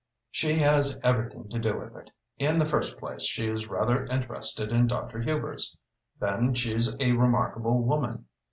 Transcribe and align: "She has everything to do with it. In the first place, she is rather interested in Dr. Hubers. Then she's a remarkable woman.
"She 0.31 0.53
has 0.55 0.99
everything 1.03 1.47
to 1.49 1.59
do 1.59 1.77
with 1.77 1.95
it. 1.95 2.09
In 2.39 2.57
the 2.57 2.65
first 2.65 2.97
place, 2.97 3.21
she 3.23 3.47
is 3.47 3.67
rather 3.67 4.05
interested 4.07 4.71
in 4.71 4.87
Dr. 4.87 5.19
Hubers. 5.19 5.77
Then 6.19 6.55
she's 6.55 6.95
a 6.99 7.11
remarkable 7.11 7.83
woman. 7.83 8.25